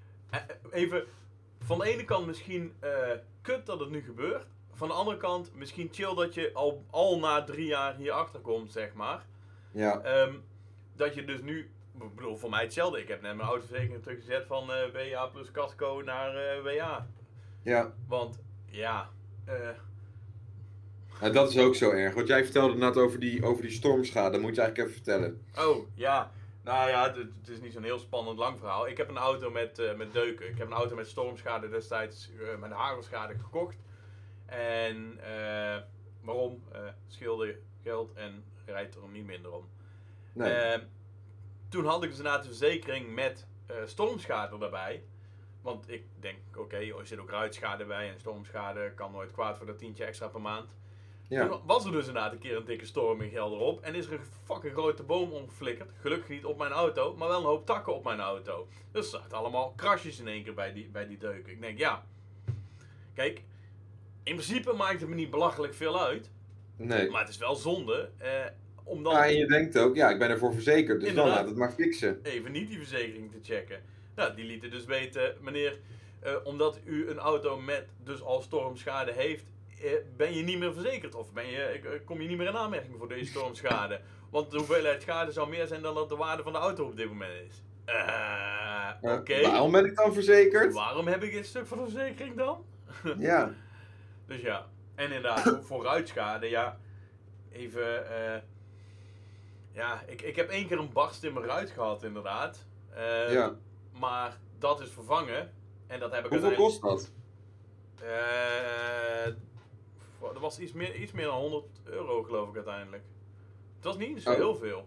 [0.71, 1.05] Even,
[1.61, 2.91] van de ene kant misschien eh,
[3.43, 4.47] kut dat het nu gebeurt.
[4.73, 8.73] Van de andere kant misschien chill dat je al, al na drie jaar hierachter komt,
[8.73, 9.27] zeg maar.
[9.71, 10.35] Ja, Ehm,
[10.97, 13.01] dat je dus nu, ik bedoel, voor mij hetzelfde.
[13.01, 17.07] Ik heb net mijn autoverzekering teruggezet van eh, WA plus casco naar eh, WA.
[17.63, 17.93] ja.
[18.09, 19.11] Want, ja,
[21.21, 22.15] Nou, dat is ook zo erg.
[22.15, 25.45] Wat jij vertelde net over die, over die stormschade, dat moet je eigenlijk even vertellen.
[25.69, 26.33] Oh, ja.
[26.62, 28.88] Nou ja, het, is niet zo'n heel spannend lang verhaal.
[28.88, 30.49] Ik heb een auto met, eh, met deuken.
[30.49, 33.79] Ik heb een auto met stormschade destijds eh, met hagelschade gekocht.
[34.46, 35.83] En eh,
[36.20, 36.62] waarom?
[37.07, 39.68] Scheelde geld en rijdt er niet minder om.
[40.33, 40.79] Nee.
[41.68, 43.46] Toen had ik dus inderdaad een verzekering met
[43.85, 45.05] stormschade erbij.
[45.62, 49.66] Want ik denk, oké, er zit ook ruitschade bij en stormschade kan nooit kwaad voor
[49.66, 50.77] dat tientje extra per maand.
[51.31, 51.49] Ja.
[51.49, 53.81] Toen was er dus inderdaad een keer een dikke storm in Gelderop.
[53.83, 55.90] En is er een fucking grote boom omgeflikkerd.
[56.01, 58.69] Gelukkig niet op mijn auto, maar wel een hoop takken op mijn auto.
[58.93, 61.53] Dus er zaten allemaal krasjes in één keer bij die, bij die deuken.
[61.53, 62.05] Ik denk, ja.
[63.14, 63.43] Kijk,
[64.23, 66.31] in principe maakt het me niet belachelijk veel uit.
[66.77, 67.11] Nee.
[67.11, 68.11] Maar het is wel zonde.
[68.19, 68.31] Eh,
[68.85, 71.47] om dan Ja, en je denkt ook, ja, ik ben ervoor verzekerd, dus dan laat
[71.47, 72.21] het maar fixen.
[72.23, 73.83] even niet die verzekering te checken.
[74.14, 75.79] Nou, die lieten dus weten, meneer,
[76.21, 79.45] eh, omdat u een auto met dus al stormschade heeft,
[80.16, 81.14] ben je niet meer verzekerd.
[81.14, 84.01] Of ben je, eh, kom je niet meer in aanmerking voor deze stormschade.
[84.31, 86.97] Want de hoeveelheid schade zou meer zijn dan dat de waarde van de auto op
[86.97, 87.62] dit moment is.
[87.85, 88.69] Eh,
[89.03, 89.40] Eh, Oké.
[89.43, 90.73] Waarom ben ik dan verzekerd?
[90.75, 92.64] Waarom heb ik een stuk van de verzekering dan?
[93.19, 93.53] Ja.
[94.27, 96.79] Dus ja, en inderdaad, voor- voor ruitschade, ja,
[97.53, 98.40] even, eh,
[99.73, 102.66] ja, ik, ik heb één keer een barst in mijn ruit gehad, inderdaad.
[102.95, 103.55] Eh, ja.
[103.99, 105.53] Maar dat is vervangen,
[105.87, 107.12] en dat heb ik Hoeveel uiteindelijk- kost dat?
[110.23, 113.03] Eh, dat was iets meer, iets meer dan 100 euro, geloof ik, uiteindelijk.
[113.77, 114.37] Het was niet zo Oh.
[114.37, 114.87] heel veel.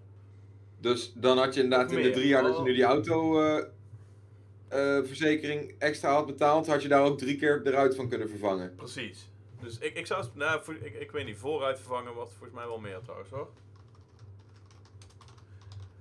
[0.79, 6.13] Dus dan had je inderdaad in de drie jaar dat je nu die autoverzekering extra
[6.13, 8.75] had betaald, had je daar ook drie keer de ruit van kunnen vervangen.
[8.75, 9.29] Precies.
[9.61, 12.67] Dus ik, ik zou, nou, voor, ik, ik weet niet, vooruit vervangen was volgens mij
[12.67, 13.47] wel meer trouwens, hoor.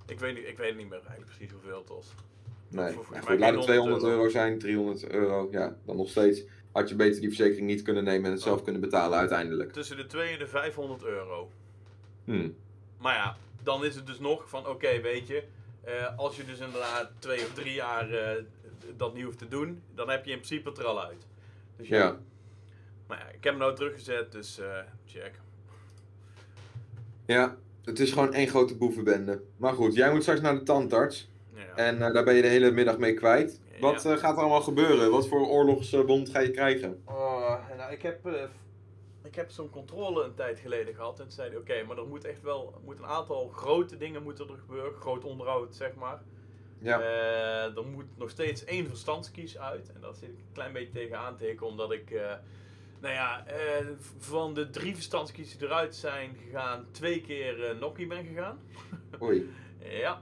[0.05, 2.13] Ik weet, niet, ik weet niet meer eigenlijk precies hoeveel het was.
[2.67, 6.41] Nee, Voor- goed, laat het 200 100 euro zijn, 300 euro, ja, dan nog steeds.
[6.73, 8.63] Had je beter die verzekering niet kunnen nemen en het zelf Oh.
[8.63, 9.71] kunnen betalen uiteindelijk.
[9.71, 11.51] Tussen de 2 en de 500 euro.
[12.25, 12.49] Hm.
[12.97, 15.43] Maar ja, dan is het dus nog van, oké, weet je,
[15.83, 18.43] eh, als je dus inderdaad twee of drie jaar eh,
[18.97, 21.25] dat niet hoeft te doen, dan heb je in principe het er al uit.
[21.77, 21.97] Dus ja.
[21.97, 22.17] Ja.
[23.07, 25.31] Maar ja, ik heb hem nou teruggezet, dus eh, check.
[27.25, 27.55] ja,
[27.85, 29.41] het is gewoon één grote boevenbende.
[29.57, 31.75] Maar goed, jij moet straks naar de tandarts Ja.
[31.75, 33.59] en daar ben je de hele middag mee kwijt.
[33.79, 35.11] Wat eh, gaat er allemaal gebeuren?
[35.11, 37.01] Wat voor oorlogsbond ga je krijgen?
[37.05, 38.43] Oh, nou, ik heb, eh,
[39.23, 41.19] ik heb zo'n controle een tijd geleden gehad.
[41.19, 44.57] En toen oké, maar er moet echt wel moet een aantal grote dingen moeten er
[44.57, 44.93] gebeuren.
[44.93, 46.21] Groot onderhoud, zeg maar.
[46.79, 49.91] Ja, Eh, er moet nog steeds één verstandskies uit.
[49.93, 52.09] En daar zit ik een klein beetje tegen aan te hikken, omdat ik...
[53.01, 53.45] nou ja,
[54.17, 58.59] van de drie verstandskies die eruit zijn gegaan, twee keer Nokkie ben gegaan.
[59.21, 59.49] oei.
[59.79, 60.21] Ja.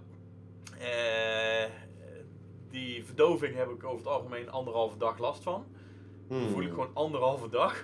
[2.72, 5.66] Eh, die verdoving heb ik over het algemeen anderhalve dag last van.
[6.28, 6.50] Hmm.
[6.50, 7.84] voel ik gewoon anderhalve dag.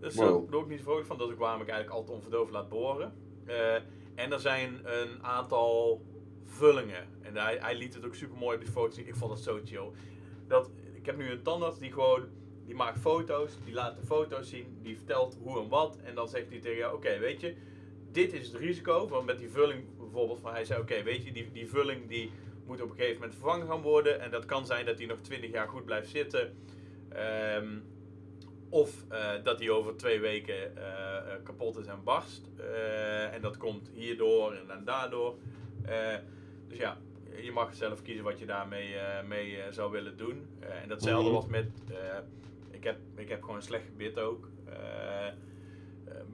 [0.00, 0.50] Dus daar Wow.
[0.50, 1.18] ben ik niet zo vrolijk van.
[1.18, 3.12] Dat is ook waarom ik eigenlijk altijd onverdoofd laat boren.
[3.46, 3.74] Eh,
[4.14, 6.02] en er zijn een aantal
[6.44, 7.08] vullingen.
[7.22, 9.06] En hij, hij liet het ook super mooi op die foto's zien.
[9.06, 9.90] Ik vond het zo chill.
[10.46, 12.26] Dat, ik heb nu een tandarts die gewoon...
[12.64, 15.98] Die maakt foto's, die laat de foto's zien, die vertelt hoe en wat.
[16.04, 17.54] En dan zegt hij tegen jou, oké, weet je,
[18.12, 19.08] dit is het risico.
[19.08, 22.30] Want met die vulling bijvoorbeeld, van hij zei, oké, weet je, die, die vulling die
[22.68, 24.20] moet op een gegeven moment vervangen gaan worden.
[24.20, 26.56] En dat kan zijn dat die nog 20 jaar goed blijft zitten.
[27.08, 27.78] Ehm,
[28.68, 32.50] of eh, dat die over twee weken eh, eh, kapot is en barst.
[33.32, 35.34] En dat komt hierdoor en dan daardoor.
[36.68, 36.98] Dus ja,
[37.42, 38.94] je mag zelf kiezen wat je daarmee
[39.26, 40.46] mee, zou willen doen.
[40.82, 41.66] En datzelfde was met.
[42.70, 44.48] ik, heb, ik heb gewoon een slecht gebit ook.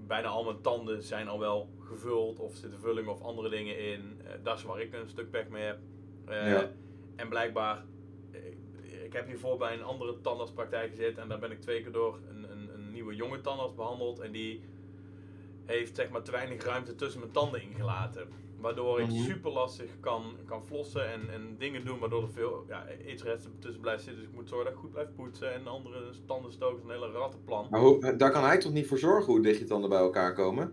[0.06, 4.20] Bijna al mijn tanden zijn al wel gevuld of zitten vullingen of andere dingen in.
[4.42, 5.78] Dat is waar ik een stuk pech mee heb.
[6.26, 6.70] Eh, Ja.
[7.16, 7.84] En blijkbaar
[8.32, 8.40] eh,
[9.12, 12.50] heb hiervoor bij een andere tandartspraktijk gezeten en daar ben ik twee keer door een,
[12.52, 14.18] een, een nieuwe jonge tandarts behandeld.
[14.20, 14.62] En die
[15.64, 18.28] heeft zeg maar te weinig ruimte tussen mijn tanden ingelaten.
[18.60, 19.22] Waardoor ik Mhm.
[19.22, 23.80] super lastig kan, kan flossen en, en dingen doen waardoor er veel ja, eetresten tussen
[23.80, 24.22] blijft zitten.
[24.22, 27.66] Dus ik moet zorgen dat ik goed blijf poetsen en andere tandenstokers, een hele rattenplan.
[27.70, 30.34] Maar hoe, daar kan hij toch niet voor zorgen hoe dicht je tanden bij elkaar
[30.34, 30.72] komen?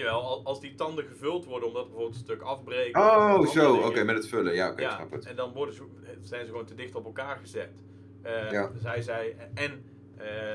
[0.00, 3.00] Jawel, al- als die tanden gevuld worden omdat bijvoorbeeld een stuk afbreken.
[3.00, 3.76] Oh, zo.
[3.76, 4.54] Oké, met het vullen.
[4.54, 5.26] Ja, oké, ja, snap het.
[5.26, 5.82] en dan worden ze,
[6.20, 7.70] zijn ze gewoon te dicht op elkaar gezet.
[8.22, 8.70] Eh, Ja.
[8.82, 9.84] Hij zei, en
[10.16, 10.50] eh,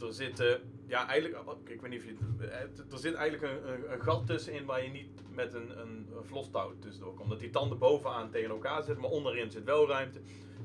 [0.00, 3.72] er zitten, ja eigenlijk, ik weet niet of je het, eh, er zit eigenlijk een,
[3.72, 7.28] een, een gat tussenin waar je niet met een, een, vlostouw tussendoor komt.
[7.30, 10.18] Dat die tanden bovenaan tegen elkaar zitten, maar onderin zit wel ruimte.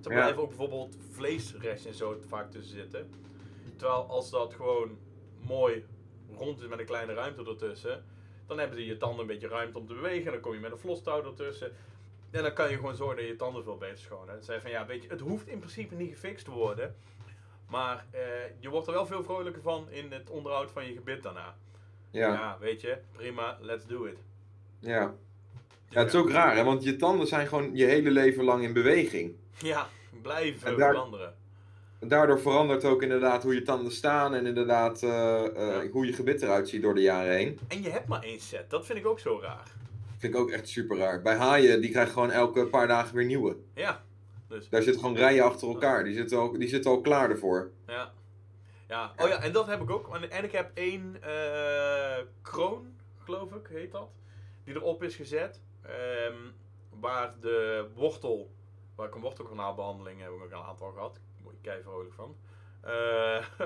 [0.04, 0.18] Er Ja.
[0.18, 3.10] blijven ook bijvoorbeeld vleesresten en zo vaak tussen zitten.
[3.76, 4.98] Terwijl als dat gewoon
[5.48, 5.86] mooi
[6.38, 8.04] rond is met een kleine ruimte ertussen,
[8.48, 10.26] dan hebben ze je tanden een beetje ruimte om te bewegen.
[10.26, 11.72] En dan kom je met een vlostouw ertussen.
[12.32, 14.46] En dan kan je gewoon zorgen dat je tanden veel beter schoon hebt.
[14.46, 16.96] Zei van ja, weet je, het hoeft in principe niet gefixt te worden.
[17.68, 18.22] Maar eh,
[18.60, 21.56] je wordt er wel veel vrolijker van in het onderhoud van je gebit daarna.
[22.12, 24.18] Ja, Ja, weet je, prima, let's do it.
[24.80, 25.14] ja.
[25.92, 26.64] Ja, het is ook raar, hè?
[26.64, 29.36] Want je tanden zijn gewoon je hele leven lang in beweging.
[29.58, 29.88] Ja,
[30.22, 31.36] blijven En veranderen.
[32.00, 35.90] Daardoor verandert ook inderdaad hoe je tanden staan en inderdaad eh, eh, Ja.
[35.90, 37.60] hoe je gebit eruit ziet door de jaren heen.
[37.68, 39.72] En je hebt maar één set, dat vind ik ook zo raar.
[40.18, 41.22] Vind ik ook echt super raar.
[41.22, 43.58] Bij haaien, die krijgen gewoon elke paar dagen weer nieuwe.
[43.74, 44.04] Ja,
[44.48, 46.04] dus Daar zitten gewoon rijen achter elkaar.
[46.04, 47.72] Die zitten al, die zitten al klaar ervoor.
[47.88, 48.12] ja.
[48.88, 50.16] Ja, oh ja, en dat heb ik ook.
[50.16, 54.10] En- En ik heb één eh, kroon, geloof ik, heet dat.
[54.64, 55.62] Die erop is gezet.
[55.82, 56.34] ehm,
[57.00, 58.52] waar de wortel,
[58.96, 61.20] waar ik een wortelkanaalbehandeling heb ik ook een aantal gehad.
[61.62, 62.36] Ik kei vrolijk van.
[62.82, 63.38] Eh,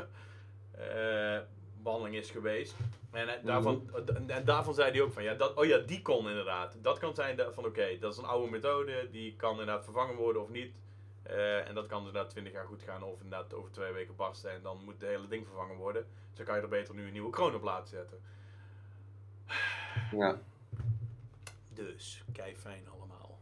[1.36, 1.42] eh,
[1.84, 2.76] behandeling is geweest.
[3.12, 6.02] En, eh, daarvan, en, en daarvan zei hij ook van, ja, dat, oh ja, die
[6.02, 6.76] kon inderdaad.
[6.82, 10.16] Dat kan zijn dat- van, oké, dat is een oude methode, die kan inderdaad vervangen
[10.16, 10.74] worden of niet.
[11.66, 14.52] En dat kan dus inderdaad 20 jaar goed gaan of inderdaad over twee weken barsten
[14.52, 16.02] en dan moet het hele ding vervangen worden.
[16.28, 18.20] Dus dan kan je er beter nu een nieuwe kroon op laten zetten.
[20.12, 20.40] Ja,
[21.74, 23.40] Dus, kei fijn allemaal.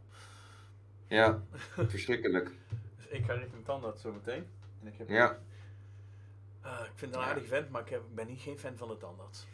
[1.06, 1.42] ja.
[1.88, 2.50] verschrikkelijk.
[3.12, 4.46] Ik ga richting tandarts zo meteen.
[4.80, 5.38] En ik heb Ja,
[6.62, 7.26] Ah, ik vind het een Ja.
[7.34, 9.46] aardig vent, maar ik heb, ben niet geen fan van de tandarts.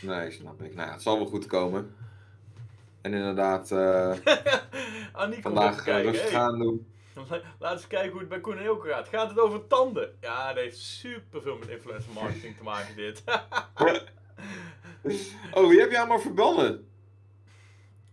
[0.00, 0.74] nee, snap ik.
[0.74, 1.94] Nou, ja, het zal wel goed komen.
[3.00, 4.16] En inderdaad, eh,
[5.12, 6.10] Annie, kom vandaag eh, kijken.
[6.12, 6.86] rustig Hey, aan doen.
[7.28, 9.08] Laten we eens kijken hoe het bij Koen en gaat.
[9.08, 10.16] Gaat het over tanden?
[10.20, 13.22] Ja, dat heeft super veel met influencer marketing te maken dit.
[15.54, 16.88] Oh, wie heb je allemaal verbannen?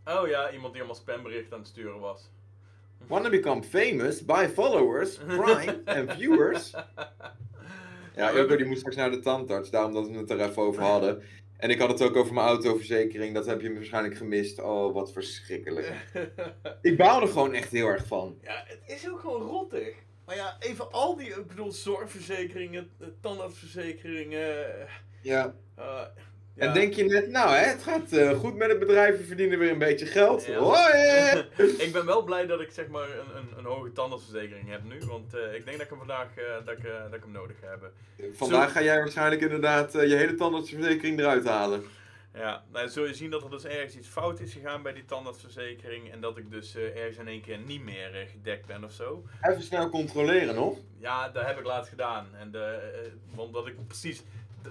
[0.06, 2.30] oh ja, iemand die allemaal spambericht aan het sturen was.
[3.08, 6.74] Wanna become famous by followers, Prime en viewers?
[8.16, 10.82] Ja, Ilko die moest straks naar de tandarts, daarom dat we het er even over
[10.82, 11.22] hadden.
[11.60, 14.62] En ik had het ook over mijn autoverzekering, dat heb je waarschijnlijk gemist.
[14.62, 15.94] Oh, wat verschrikkelijk.
[16.82, 18.38] Ik baal er gewoon echt heel erg van.
[18.42, 19.94] Ja, het is ook gewoon rottig.
[20.26, 24.66] Maar ja, even al die, ik bedoel, zorgverzekeringen, eh, tandartsverzekeringen.
[25.76, 26.02] eh,
[26.60, 26.66] Ja.
[26.66, 29.60] En denk je net, nou hè, het gaat eh, goed met het bedrijf, we verdienen
[29.60, 30.46] weer een beetje geld.
[30.46, 30.58] Ja.
[30.58, 31.46] Hoi!
[31.86, 35.00] ik ben wel blij dat ik zeg maar een, een, een hoge tandartsverzekering heb nu.
[35.06, 37.56] Want eh, ik denk dat ik hem vandaag eh, dat ik, dat ik hem nodig
[37.62, 37.92] heb.
[38.34, 41.84] Vandaag ga jij waarschijnlijk inderdaad je hele tandartsverzekering eruit halen.
[42.34, 45.06] Ja, nou, zul je zien dat er dus ergens iets fout is gegaan bij die
[45.06, 46.12] tandartsverzekering.
[46.12, 49.24] En dat ik dus ergens in één keer niet meer gedekt ben of zo.
[49.42, 50.78] Even snel controleren nog.
[50.98, 52.28] Ja, dat heb ik laatst gedaan.
[52.40, 52.80] En de,
[53.36, 54.24] omdat ik precies,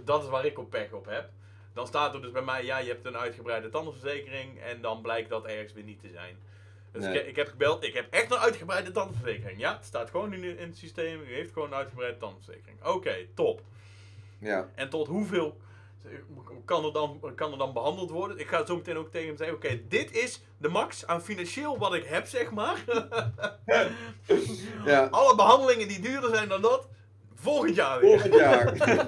[0.05, 1.31] dat is waar ik op pech op heb.
[1.75, 4.61] Dan staat er dus bij mij, ja, je hebt een uitgebreide tandartsverzekering.
[4.61, 6.37] En dan blijkt dat ergens weer niet te zijn.
[6.93, 7.21] Dus Nee.
[7.21, 9.61] ik, ik heb gebeld, ik heb echt een uitgebreide tandartsverzekering.
[9.61, 12.85] Ja, het staat gewoon in, in het systeem, u heeft gewoon een uitgebreide tandartsverzekering.
[12.85, 13.61] Oké, top.
[14.39, 14.69] Ja.
[14.75, 15.57] En tot hoeveel
[16.65, 18.39] kan er, dan, kan er dan behandeld worden?
[18.39, 21.79] Ik ga zo meteen ook tegen hem zeggen: Oké, dit is de max aan financieel
[21.79, 22.85] wat ik heb, zeg maar.
[24.85, 25.05] Ja.
[25.05, 26.89] Alle behandelingen die duurder zijn dan dat,
[27.35, 28.11] volgend jaar weer.
[28.21, 28.75] Volgend jaar.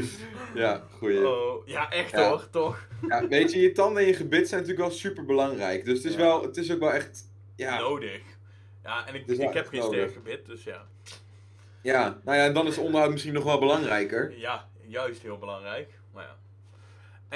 [0.54, 1.28] ja, goeie.
[1.28, 2.28] Oh, ja, echt Ja.
[2.28, 2.86] hoor, toch?
[3.08, 5.84] Ja, weet je, je tanden en je gebit zijn natuurlijk wel super belangrijk.
[5.84, 7.30] Dus het is, wel, het is ook wel echt.
[7.56, 8.20] Ja, Nodig.
[8.82, 10.86] Ja, en ik, Dus ik heb geen sterk gebit, dus ja.
[11.82, 14.32] ja, nou ja, en dan is onderhoud misschien nog wel belangrijker.
[14.38, 15.98] Ja, juist heel belangrijk.
[16.12, 16.36] Maar ja.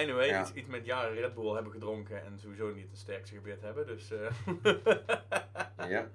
[0.02, 0.40] Anyway, Ja.
[0.40, 3.86] iets, iets met jaren Red Bull hebben gedronken en sowieso niet het sterkste gebit hebben,
[3.86, 4.10] dus...
[4.10, 4.30] eh,
[5.90, 6.08] Ja,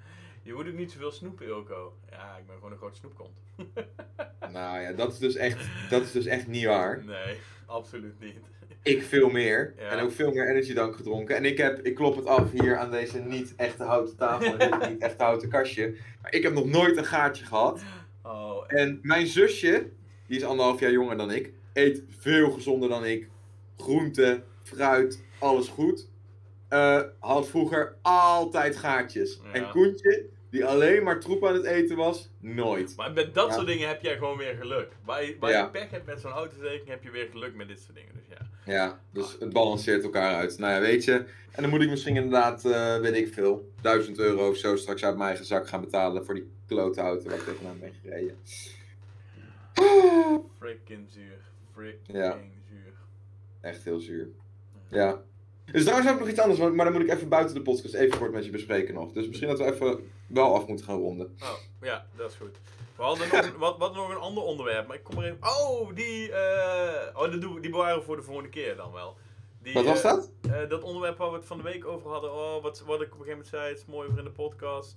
[0.43, 1.97] Je moet ook niet zoveel snoepen, Ilko.
[2.09, 3.37] Ja, ik ben gewoon een groot snoepkont.
[4.53, 7.03] nou ja, dat is dus echt, dat is dus echt niet waar.
[7.05, 8.35] Nee, absoluut niet.
[8.83, 9.73] Ik veel meer.
[9.77, 9.89] Ja.
[9.89, 11.35] En ook veel meer energy dank gedronken.
[11.35, 14.79] En ik heb, ik klop het af hier aan deze niet echte houten tafel en
[14.79, 15.95] dit niet echte houten kastje.
[16.21, 17.81] Maar ik heb nog nooit een gaatje gehad.
[18.23, 19.89] Oh, En mijn zusje,
[20.27, 23.29] die is anderhalf jaar jonger dan ik, eet veel gezonder dan ik.
[23.77, 26.09] Groente, fruit, alles goed.
[26.71, 29.39] Eh, had vroeger altijd gaatjes.
[29.43, 29.51] Ja.
[29.51, 32.29] En Koentje, die alleen maar troep aan het eten was?
[32.39, 32.93] Nooit.
[32.95, 33.53] Maar met dat Ja.
[33.53, 34.91] soort dingen heb jij gewoon weer geluk.
[35.05, 35.63] Waar je, waar Ja.
[35.63, 38.11] je pech hebt met zo'n autoverzekering, heb je weer geluk met dit soort dingen.
[38.13, 38.73] Dus ja.
[38.73, 40.57] Ja, dus het balanceert elkaar uit.
[40.57, 41.13] Nou ja, weet je.
[41.51, 45.03] En dan moet ik misschien inderdaad, eh, weet ik veel, 1000 euro of zo straks
[45.03, 48.37] uit mijn eigen zak gaan betalen voor die klote auto waar ik tegenaan ben gereden.
[50.59, 51.37] Freaking zuur.
[51.73, 52.37] Freaking Ja.
[52.69, 52.93] zuur.
[53.61, 54.27] Echt heel zuur.
[54.89, 55.21] Ja.
[55.71, 57.93] Dus trouwens ook nog iets anders, maar maar dan moet ik even buiten de podcast
[57.93, 59.11] even kort met je bespreken nog.
[59.11, 61.35] Dus misschien dat we even wel af moeten gaan ronden.
[61.41, 61.49] Oh,
[61.81, 62.57] ja, dat is goed.
[62.95, 65.37] We hadden nog een, wat, wat nog een ander onderwerp, maar ik kom er even...
[65.41, 66.31] Oh, die...
[66.31, 69.17] eh oh, we- die bewaren we voor de volgende keer dan wel.
[69.61, 70.29] Die, Wat was eh, dat?
[70.41, 72.33] eh, dat onderwerp waar we het van de week over hadden.
[72.33, 74.29] Oh, wat, wat ik op een gegeven moment zei, het is mooi voor in de
[74.31, 74.95] podcast.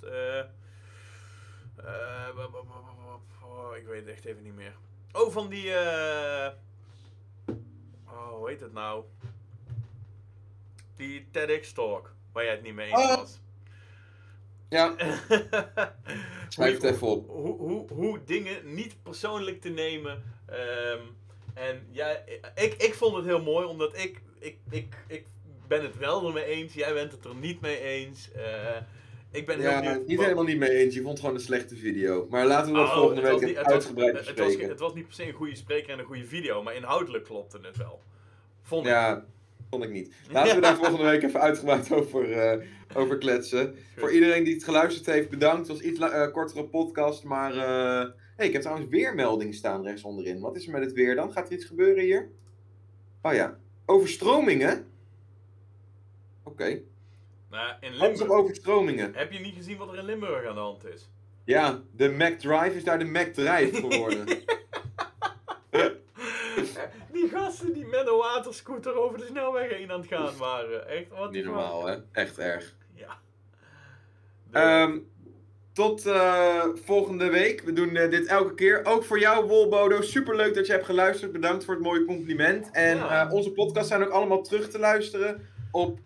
[3.42, 4.74] oh, ik weet het echt even niet meer.
[5.12, 5.72] Oh, van die...
[5.74, 6.52] eh
[8.08, 9.04] oh, hoe heet het nou?
[10.96, 13.16] Die TEDx Talk, waar jij het niet mee eens Oh.
[13.16, 13.40] was.
[14.68, 14.94] Ja,
[16.48, 17.28] schrijf het even op.
[17.28, 20.22] hoe, hoe, hoe dingen niet persoonlijk te nemen.
[20.46, 21.00] Ehm,
[21.54, 22.18] en ja,
[22.54, 25.26] ik, ik vond het heel mooi, omdat ik, ik, ik, ik
[25.68, 26.74] ben het wel ermee eens.
[26.74, 28.33] Jij bent het er niet mee eens.
[28.33, 28.76] Eh,
[29.30, 30.94] ik ben Ja, niet helemaal niet mee eens.
[30.94, 32.26] Je vond gewoon een slechte video.
[32.30, 34.68] Maar laten we dat Oh, volgende week niet- even het was- uitgebreid het was, bespreken.
[34.68, 37.59] het was niet per se een goede spreker en een goede video, maar inhoudelijk klopte
[37.62, 38.02] het wel.
[38.62, 38.92] Vond ik.
[39.82, 40.14] Ik niet.
[40.30, 43.74] Laten we daar volgende week even uitgebreid over, eh, over kletsen.
[43.96, 45.58] Voor iedereen die het geluisterd heeft, bedankt.
[45.58, 47.52] Het was iets eh, kortere podcast, maar...
[47.56, 50.40] eh, hey, ik heb trouwens weermelding staan rechts onderin.
[50.40, 51.32] Wat is er met het weer dan?
[51.32, 52.28] Gaat er iets gebeuren hier?
[53.22, 53.58] Oh ja.
[53.87, 54.87] Overstromingen?
[56.42, 56.80] Oké.
[57.50, 58.30] Nou, in Alles op Limburg.
[58.30, 59.14] overstromingen.
[59.14, 61.08] Heb je niet gezien wat er in Limburg aan de hand is?
[61.44, 64.26] Ja, de Mac Drive is daar de Mac Drive geworden.
[67.24, 70.88] Die gasten die met een waterscooter over de snelweg heen aan het gaan waren.
[70.88, 71.96] Echt, wat Niet normaal, hè?
[72.12, 72.74] Echt erg.
[72.94, 73.18] Ja.
[74.50, 74.98] De- Ehm,
[75.72, 77.60] tot eh, volgende week.
[77.60, 78.84] We doen eh, dit elke keer.
[78.84, 80.00] Ook voor jou, Wolbodo.
[80.00, 81.32] Superleuk dat je hebt geluisterd.
[81.32, 82.70] Bedankt voor het mooie compliment.
[82.72, 83.26] En Ja.
[83.26, 85.98] eh, onze podcasts zijn ook allemaal terug te luisteren op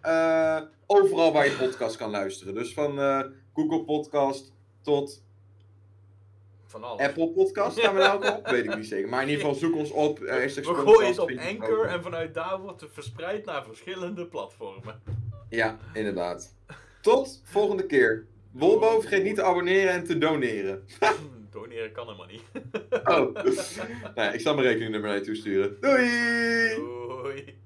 [0.86, 2.54] overal waar je podcast kan luisteren.
[2.54, 2.98] Dus van
[3.54, 4.52] Google Podcast
[4.82, 5.22] tot
[6.68, 7.06] van alles.
[7.06, 7.78] Apple Podcast.
[7.78, 8.48] Staan we nou ook op?
[8.48, 9.08] Weet ik niet zeker.
[9.08, 10.18] Maar in ieder geval zoek ons op.
[10.18, 15.02] hashtag We gooien het op Anchor en vanuit daar wordt het verspreid naar verschillende platformen.
[15.48, 16.54] Ja, inderdaad.
[17.00, 18.26] Tot volgende keer.
[18.50, 20.84] Wolbo, vergeet niet te abonneren en te doneren.
[21.50, 22.42] Doneren kan helemaal niet.
[23.04, 23.34] Oh.
[24.04, 25.76] nou, ja, ik zal mijn rekeningnummer naar je toesturen.
[25.80, 26.74] Doei!
[26.74, 27.58] Doei.